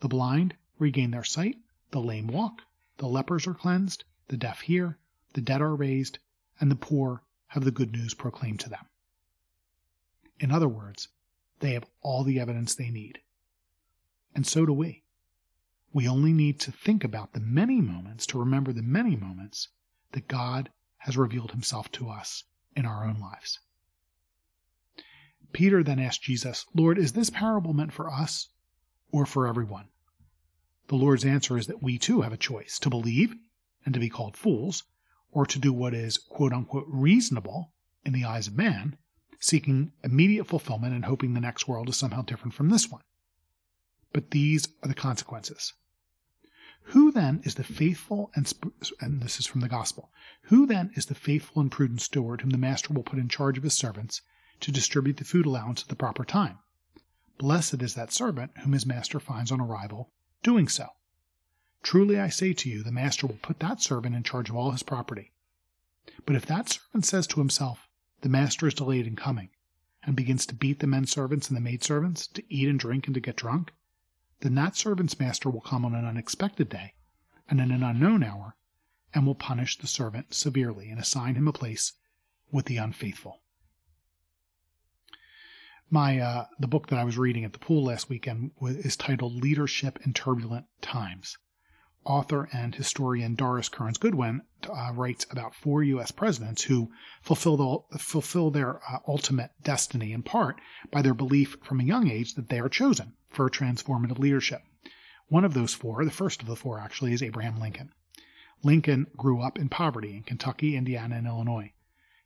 The 0.00 0.08
blind 0.08 0.54
regain 0.78 1.12
their 1.12 1.24
sight, 1.24 1.56
the 1.92 2.02
lame 2.02 2.26
walk, 2.26 2.60
the 2.98 3.08
lepers 3.08 3.46
are 3.46 3.54
cleansed, 3.54 4.04
the 4.28 4.36
deaf 4.36 4.60
hear, 4.60 4.98
the 5.32 5.40
dead 5.40 5.62
are 5.62 5.74
raised, 5.74 6.18
and 6.60 6.70
the 6.70 6.76
poor 6.76 7.22
have 7.46 7.64
the 7.64 7.70
good 7.70 7.92
news 7.92 8.12
proclaimed 8.12 8.60
to 8.60 8.68
them. 8.68 8.84
In 10.38 10.50
other 10.50 10.68
words, 10.68 11.08
they 11.60 11.72
have 11.72 11.86
all 12.02 12.22
the 12.22 12.38
evidence 12.38 12.74
they 12.74 12.90
need. 12.90 13.20
And 14.36 14.46
so 14.46 14.66
do 14.66 14.72
we. 14.74 15.02
We 15.94 16.06
only 16.06 16.34
need 16.34 16.60
to 16.60 16.70
think 16.70 17.02
about 17.02 17.32
the 17.32 17.40
many 17.40 17.80
moments 17.80 18.26
to 18.26 18.38
remember 18.38 18.70
the 18.70 18.82
many 18.82 19.16
moments 19.16 19.70
that 20.12 20.28
God 20.28 20.68
has 20.98 21.16
revealed 21.16 21.52
himself 21.52 21.90
to 21.92 22.10
us 22.10 22.44
in 22.76 22.84
our 22.84 23.06
own 23.06 23.18
lives. 23.18 23.60
Peter 25.54 25.82
then 25.82 25.98
asked 25.98 26.22
Jesus, 26.22 26.66
Lord, 26.74 26.98
is 26.98 27.14
this 27.14 27.30
parable 27.30 27.72
meant 27.72 27.94
for 27.94 28.12
us 28.12 28.50
or 29.10 29.24
for 29.24 29.46
everyone? 29.46 29.88
The 30.88 30.96
Lord's 30.96 31.24
answer 31.24 31.56
is 31.56 31.66
that 31.66 31.82
we 31.82 31.96
too 31.96 32.20
have 32.20 32.34
a 32.34 32.36
choice 32.36 32.78
to 32.80 32.90
believe 32.90 33.34
and 33.86 33.94
to 33.94 34.00
be 34.00 34.10
called 34.10 34.36
fools, 34.36 34.84
or 35.30 35.46
to 35.46 35.58
do 35.58 35.72
what 35.72 35.94
is 35.94 36.18
quote 36.18 36.52
unquote 36.52 36.86
reasonable 36.88 37.72
in 38.04 38.12
the 38.12 38.26
eyes 38.26 38.48
of 38.48 38.54
man, 38.54 38.98
seeking 39.40 39.92
immediate 40.04 40.46
fulfillment 40.46 40.94
and 40.94 41.06
hoping 41.06 41.32
the 41.32 41.40
next 41.40 41.66
world 41.66 41.88
is 41.88 41.96
somehow 41.96 42.20
different 42.20 42.52
from 42.52 42.68
this 42.68 42.90
one. 42.90 43.00
But 44.16 44.30
these 44.30 44.68
are 44.82 44.88
the 44.88 44.94
consequences. 44.94 45.74
Who 46.84 47.12
then 47.12 47.42
is 47.44 47.56
the 47.56 47.62
faithful 47.62 48.30
and, 48.34 48.50
and 48.98 49.20
this 49.20 49.38
is 49.38 49.44
from 49.44 49.60
the 49.60 49.68
gospel, 49.68 50.10
who 50.44 50.64
then 50.64 50.90
is 50.94 51.04
the 51.04 51.14
faithful 51.14 51.60
and 51.60 51.70
prudent 51.70 52.00
steward 52.00 52.40
whom 52.40 52.48
the 52.48 52.56
master 52.56 52.94
will 52.94 53.02
put 53.02 53.18
in 53.18 53.28
charge 53.28 53.58
of 53.58 53.62
his 53.62 53.74
servants 53.74 54.22
to 54.60 54.72
distribute 54.72 55.18
the 55.18 55.24
food 55.26 55.44
allowance 55.44 55.82
at 55.82 55.88
the 55.88 55.96
proper 55.96 56.24
time? 56.24 56.60
Blessed 57.36 57.82
is 57.82 57.92
that 57.92 58.10
servant 58.10 58.52
whom 58.60 58.72
his 58.72 58.86
master 58.86 59.20
finds 59.20 59.52
on 59.52 59.60
arrival 59.60 60.10
doing 60.42 60.66
so. 60.66 60.88
Truly 61.82 62.18
I 62.18 62.30
say 62.30 62.54
to 62.54 62.70
you, 62.70 62.82
the 62.82 62.90
master 62.90 63.26
will 63.26 63.36
put 63.42 63.60
that 63.60 63.82
servant 63.82 64.16
in 64.16 64.22
charge 64.22 64.48
of 64.48 64.56
all 64.56 64.70
his 64.70 64.82
property. 64.82 65.34
But 66.24 66.36
if 66.36 66.46
that 66.46 66.70
servant 66.70 67.04
says 67.04 67.26
to 67.26 67.40
himself, 67.40 67.86
The 68.22 68.30
master 68.30 68.66
is 68.66 68.72
delayed 68.72 69.06
in 69.06 69.14
coming, 69.14 69.50
and 70.02 70.16
begins 70.16 70.46
to 70.46 70.54
beat 70.54 70.78
the 70.78 70.86
men 70.86 71.04
servants 71.04 71.48
and 71.48 71.56
the 71.58 71.60
maid 71.60 71.84
servants, 71.84 72.26
to 72.28 72.42
eat 72.48 72.66
and 72.66 72.80
drink 72.80 73.06
and 73.06 73.12
to 73.12 73.20
get 73.20 73.36
drunk, 73.36 73.74
then 74.40 74.54
that 74.54 74.76
servant's 74.76 75.18
master 75.18 75.50
will 75.50 75.60
come 75.60 75.84
on 75.84 75.94
an 75.94 76.04
unexpected 76.04 76.68
day 76.68 76.94
and 77.48 77.60
in 77.60 77.70
an 77.70 77.82
unknown 77.82 78.22
hour, 78.22 78.56
and 79.14 79.26
will 79.26 79.34
punish 79.34 79.78
the 79.78 79.86
servant 79.86 80.34
severely 80.34 80.90
and 80.90 81.00
assign 81.00 81.34
him 81.34 81.48
a 81.48 81.52
place 81.52 81.92
with 82.50 82.66
the 82.66 82.76
unfaithful. 82.76 83.40
My 85.88 86.18
uh, 86.18 86.46
the 86.58 86.66
book 86.66 86.88
that 86.88 86.98
I 86.98 87.04
was 87.04 87.16
reading 87.16 87.44
at 87.44 87.52
the 87.52 87.58
pool 87.60 87.84
last 87.84 88.08
weekend 88.08 88.50
is 88.60 88.96
titled 88.96 89.34
"Leadership 89.34 90.00
in 90.04 90.12
Turbulent 90.12 90.66
Times." 90.80 91.38
Author 92.06 92.48
and 92.52 92.72
historian 92.72 93.34
Doris 93.34 93.68
Kearns 93.68 93.98
Goodwin 93.98 94.42
uh, 94.70 94.92
writes 94.94 95.26
about 95.28 95.56
four 95.56 95.82
U.S. 95.82 96.12
presidents 96.12 96.62
who 96.62 96.92
fulfill, 97.20 97.56
the, 97.90 97.98
fulfill 97.98 98.52
their 98.52 98.80
uh, 98.88 98.98
ultimate 99.08 99.50
destiny 99.64 100.12
in 100.12 100.22
part 100.22 100.60
by 100.92 101.02
their 101.02 101.14
belief 101.14 101.56
from 101.64 101.80
a 101.80 101.84
young 101.84 102.08
age 102.08 102.34
that 102.34 102.48
they 102.48 102.60
are 102.60 102.68
chosen 102.68 103.14
for 103.28 103.50
transformative 103.50 104.20
leadership. 104.20 104.62
One 105.26 105.44
of 105.44 105.54
those 105.54 105.74
four, 105.74 106.04
the 106.04 106.12
first 106.12 106.42
of 106.42 106.46
the 106.46 106.54
four 106.54 106.78
actually, 106.78 107.12
is 107.12 107.24
Abraham 107.24 107.58
Lincoln. 107.58 107.90
Lincoln 108.62 109.08
grew 109.16 109.40
up 109.40 109.58
in 109.58 109.68
poverty 109.68 110.16
in 110.16 110.22
Kentucky, 110.22 110.76
Indiana, 110.76 111.16
and 111.16 111.26
Illinois. 111.26 111.72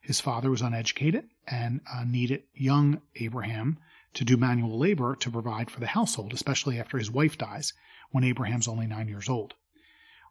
His 0.02 0.20
father 0.20 0.50
was 0.50 0.60
uneducated 0.60 1.28
and 1.46 1.80
uh, 1.90 2.04
needed 2.04 2.42
young 2.54 3.00
Abraham 3.16 3.78
to 4.12 4.24
do 4.24 4.36
manual 4.36 4.78
labor 4.78 5.16
to 5.16 5.30
provide 5.30 5.70
for 5.70 5.80
the 5.80 5.86
household, 5.86 6.34
especially 6.34 6.78
after 6.78 6.98
his 6.98 7.10
wife 7.10 7.38
dies 7.38 7.72
when 8.10 8.24
Abraham's 8.24 8.68
only 8.68 8.86
nine 8.86 9.08
years 9.08 9.28
old. 9.28 9.54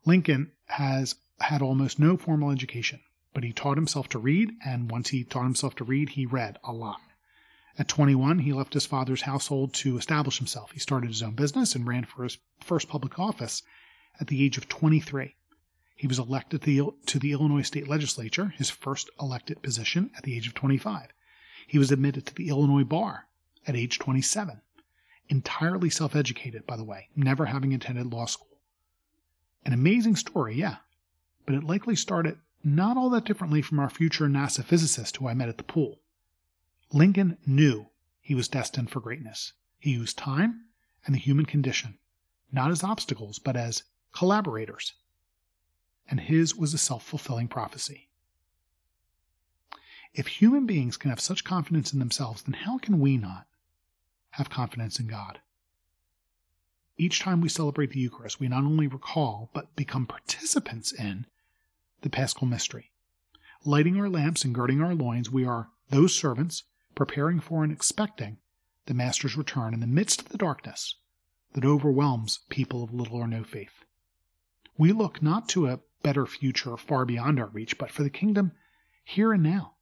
Lincoln 0.06 0.52
has 0.68 1.16
had 1.40 1.62
almost 1.62 2.00
no 2.00 2.18
formal 2.18 2.52
education, 2.52 3.02
but 3.34 3.44
he 3.44 3.54
taught 3.54 3.78
himself 3.78 4.10
to 4.10 4.20
read, 4.20 4.52
and 4.66 4.90
once 4.90 5.10
he 5.10 5.24
taught 5.24 5.44
himself 5.44 5.76
to 5.76 5.84
read, 5.84 6.10
he 6.10 6.26
read 6.26 6.58
a 6.64 6.72
lot. 6.72 7.02
At 7.78 7.88
21, 7.88 8.40
he 8.40 8.52
left 8.52 8.74
his 8.74 8.86
father's 8.86 9.22
household 9.22 9.74
to 9.76 9.98
establish 9.98 10.38
himself. 10.38 10.72
He 10.72 10.80
started 10.80 11.08
his 11.08 11.24
own 11.24 11.36
business 11.36 11.76
and 11.76 11.88
ran 11.88 12.04
for 12.04 12.24
his 12.24 12.38
first 12.60 12.90
public 12.90 13.18
office 13.18 13.64
at 14.20 14.28
the 14.28 14.44
age 14.44 14.58
of 14.58 14.68
23. 14.68 15.36
He 15.96 16.08
was 16.08 16.20
elected 16.20 16.62
to 16.62 17.20
the 17.20 17.32
Illinois 17.32 17.62
state 17.62 17.88
legislature, 17.88 18.54
his 18.58 18.70
first 18.70 19.10
elected 19.20 19.62
position, 19.62 20.12
at 20.18 20.24
the 20.24 20.36
age 20.36 20.48
of 20.48 20.54
25. 20.54 21.10
He 21.68 21.78
was 21.78 21.92
admitted 21.92 22.26
to 22.26 22.36
the 22.36 22.50
Illinois 22.50 22.84
bar 22.84 23.28
at 23.68 23.76
age 23.76 24.00
27. 24.00 24.62
Entirely 25.30 25.90
self 25.90 26.16
educated, 26.16 26.66
by 26.66 26.76
the 26.76 26.84
way, 26.84 27.10
never 27.16 27.46
having 27.46 27.74
attended 27.74 28.12
law 28.12 28.26
school. 28.26 28.49
An 29.66 29.74
amazing 29.74 30.16
story, 30.16 30.56
yeah, 30.56 30.78
but 31.46 31.56
it 31.56 31.64
likely 31.64 31.96
started 31.96 32.38
not 32.64 32.98
all 32.98 33.10
that 33.10 33.26
differently 33.26 33.62
from 33.62 33.80
our 33.80 33.90
future 33.90 34.28
NASA 34.28 34.64
physicist 34.64 35.18
who 35.18 35.28
I 35.28 35.34
met 35.34 35.50
at 35.50 35.58
the 35.58 35.64
pool. 35.64 36.02
Lincoln 36.92 37.38
knew 37.46 37.88
he 38.22 38.36
was 38.36 38.48
destined 38.48 38.90
for 38.90 39.00
greatness. 39.00 39.54
He 39.78 39.92
used 39.92 40.18
time 40.18 40.66
and 41.06 41.16
the 41.16 41.20
human 41.20 41.46
condition, 41.46 41.98
not 42.52 42.72
as 42.72 42.84
obstacles, 42.84 43.40
but 43.40 43.56
as 43.56 43.84
collaborators. 44.12 44.94
And 46.10 46.20
his 46.20 46.56
was 46.56 46.74
a 46.74 46.78
self 46.78 47.04
fulfilling 47.04 47.48
prophecy. 47.48 48.10
If 50.14 50.28
human 50.28 50.66
beings 50.66 50.98
can 50.98 51.12
have 51.12 51.20
such 51.20 51.44
confidence 51.44 51.94
in 51.94 52.00
themselves, 52.00 52.44
then 52.44 52.54
how 52.54 52.80
can 52.80 53.00
we 53.00 53.18
not 53.18 53.48
have 54.32 54.50
confidence 54.50 55.00
in 55.00 55.08
God? 55.08 55.40
Each 57.02 57.22
time 57.22 57.40
we 57.40 57.48
celebrate 57.48 57.92
the 57.92 58.00
Eucharist, 58.02 58.42
we 58.42 58.50
not 58.50 58.66
only 58.66 58.86
recall, 58.86 59.50
but 59.54 59.74
become 59.74 60.06
participants 60.06 60.92
in 60.92 61.28
the 62.02 62.10
Paschal 62.10 62.46
mystery. 62.46 62.92
Lighting 63.64 63.98
our 63.98 64.10
lamps 64.10 64.44
and 64.44 64.54
girding 64.54 64.82
our 64.82 64.94
loins, 64.94 65.32
we 65.32 65.46
are 65.46 65.70
those 65.92 66.14
servants 66.14 66.64
preparing 66.96 67.40
for 67.40 67.64
and 67.64 67.72
expecting 67.72 68.40
the 68.86 68.94
Master's 68.94 69.38
return 69.38 69.74
in 69.74 69.80
the 69.80 69.88
midst 69.88 70.20
of 70.20 70.28
the 70.28 70.38
darkness 70.38 70.96
that 71.54 71.64
overwhelms 71.64 72.40
people 72.50 72.84
of 72.84 72.94
little 72.94 73.16
or 73.16 73.30
no 73.30 73.46
faith. 73.46 73.86
We 74.78 74.92
look 74.92 75.24
not 75.24 75.48
to 75.50 75.68
a 75.68 75.80
better 76.04 76.26
future 76.26 76.76
far 76.76 77.06
beyond 77.06 77.40
our 77.40 77.48
reach, 77.48 77.78
but 77.78 77.92
for 77.92 78.04
the 78.04 78.10
kingdom 78.10 78.52
here 79.06 79.32
and 79.32 79.42
now, 79.42 79.76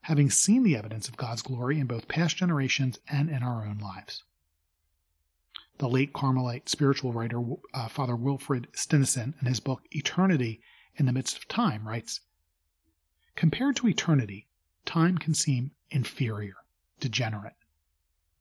having 0.00 0.30
seen 0.30 0.62
the 0.62 0.78
evidence 0.78 1.08
of 1.08 1.18
God's 1.18 1.42
glory 1.42 1.78
in 1.78 1.86
both 1.86 2.08
past 2.08 2.38
generations 2.38 2.98
and 3.06 3.28
in 3.28 3.42
our 3.42 3.66
own 3.66 3.76
lives. 3.76 4.24
The 5.78 5.88
late 5.88 6.12
Carmelite 6.12 6.68
spiritual 6.68 7.12
writer, 7.12 7.42
uh, 7.72 7.88
Father 7.88 8.14
Wilfrid 8.14 8.68
Stinissen, 8.74 9.34
in 9.40 9.46
his 9.46 9.58
book 9.58 9.82
Eternity 9.90 10.62
in 10.94 11.06
the 11.06 11.12
Midst 11.12 11.36
of 11.36 11.48
Time, 11.48 11.88
writes 11.88 12.20
Compared 13.34 13.74
to 13.76 13.88
eternity, 13.88 14.46
time 14.84 15.18
can 15.18 15.34
seem 15.34 15.72
inferior, 15.90 16.56
degenerate. 17.00 17.56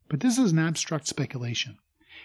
But 0.10 0.20
this 0.20 0.38
is 0.38 0.52
an 0.52 0.60
abstract 0.60 1.08
speculation. 1.08 1.80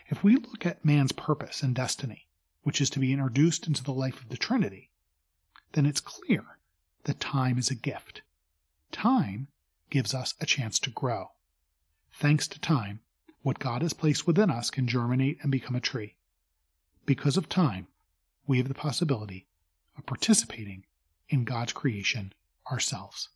If 0.09 0.23
we 0.23 0.37
look 0.37 0.67
at 0.67 0.85
man's 0.85 1.12
purpose 1.12 1.62
and 1.62 1.75
destiny, 1.75 2.29
which 2.62 2.81
is 2.81 2.91
to 2.91 2.99
be 2.99 3.12
introduced 3.12 3.67
into 3.67 3.83
the 3.83 3.95
life 3.95 4.21
of 4.21 4.29
the 4.29 4.37
Trinity, 4.37 4.91
then 5.73 5.87
it's 5.87 6.00
clear 6.00 6.59
that 7.05 7.21
time 7.21 7.57
is 7.57 7.71
a 7.71 7.75
gift. 7.75 8.21
Time 8.93 9.49
gives 9.88 10.12
us 10.12 10.35
a 10.41 10.47
chance 10.47 10.79
to 10.81 10.91
grow. 10.91 11.31
Thanks 12.12 12.47
to 12.49 12.61
time, 12.61 13.00
what 13.49 13.59
God 13.59 13.81
has 13.81 13.95
placed 13.95 14.26
within 14.26 14.50
us 14.50 14.69
can 14.69 14.87
germinate 14.87 15.38
and 15.40 15.50
become 15.50 15.75
a 15.75 15.81
tree. 15.81 16.17
Because 17.07 17.38
of 17.38 17.49
time, 17.49 17.87
we 18.47 18.59
have 18.59 18.69
the 18.69 18.75
possibility 18.75 19.47
of 19.97 20.05
participating 20.05 20.85
in 21.31 21.45
God's 21.45 21.73
creation 21.73 22.35
ourselves. 22.71 23.31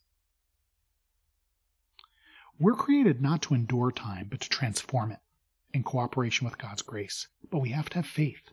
We're 2.61 2.75
created 2.75 3.23
not 3.23 3.41
to 3.43 3.55
endure 3.55 3.91
time, 3.91 4.27
but 4.29 4.41
to 4.41 4.51
transform 4.51 5.13
it 5.13 5.21
in 5.73 5.83
cooperation 5.83 6.45
with 6.45 6.59
God's 6.59 6.83
grace. 6.83 7.29
But 7.51 7.61
we 7.61 7.71
have 7.71 7.89
to 7.89 7.97
have 7.97 8.07
faith. 8.07 8.51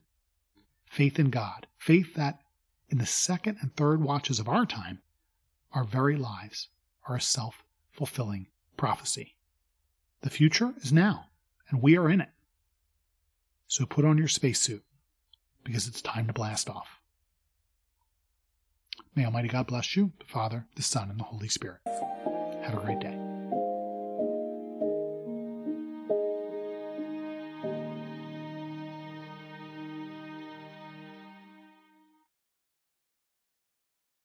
Faith 0.85 1.19
in 1.19 1.29
God. 1.29 1.67
Faith 1.77 2.13
that 2.13 2.39
in 2.87 2.99
the 2.99 3.05
second 3.05 3.57
and 3.59 3.75
third 3.75 4.01
watches 4.01 4.39
of 4.39 4.47
our 4.47 4.65
time, 4.65 5.01
our 5.73 5.83
very 5.83 6.15
lives 6.15 6.69
are 7.09 7.17
a 7.17 7.21
self 7.21 7.65
fulfilling 7.91 8.47
prophecy. 8.77 9.35
The 10.21 10.29
future 10.29 10.73
is 10.81 10.93
now, 10.93 11.25
and 11.69 11.81
we 11.81 11.97
are 11.97 12.09
in 12.09 12.21
it. 12.21 12.29
So 13.67 13.85
put 13.85 14.05
on 14.05 14.17
your 14.17 14.27
spacesuit 14.27 14.83
because 15.63 15.87
it's 15.87 16.01
time 16.01 16.27
to 16.27 16.33
blast 16.33 16.69
off. 16.69 16.99
May 19.15 19.25
Almighty 19.25 19.49
God 19.49 19.67
bless 19.67 19.95
you, 19.95 20.11
the 20.19 20.25
Father, 20.25 20.65
the 20.75 20.81
Son, 20.81 21.09
and 21.09 21.19
the 21.19 21.25
Holy 21.25 21.49
Spirit. 21.49 21.79
Have 22.63 22.75
a 22.75 22.81
great 22.83 22.99
day. 22.99 23.18